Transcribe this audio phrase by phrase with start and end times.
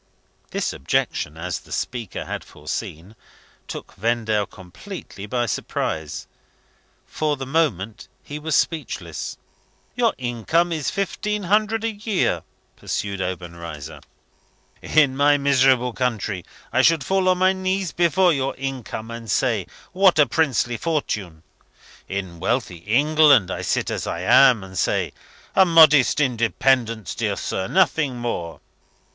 [0.49, 3.15] The objection, as the speaker had foreseen,
[3.67, 6.25] took Vendale completely by surprise.
[7.05, 9.37] For the moment he was speechless.
[9.95, 12.41] "Your income is fifteen hundred a year,"
[12.75, 14.01] pursued Obenreizer.
[14.81, 19.67] "In my miserable country I should fall on my knees before your income, and say,
[19.91, 21.43] 'What a princely fortune!'
[22.09, 25.13] In wealthy England, I sit as I am, and say,
[25.55, 28.61] 'A modest independence, dear sir; nothing more.